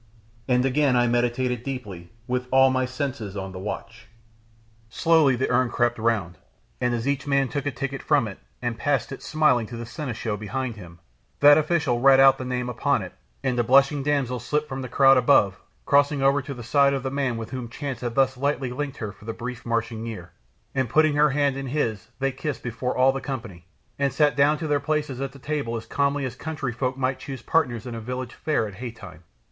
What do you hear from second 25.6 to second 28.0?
as calmly as country folk might choose partners at a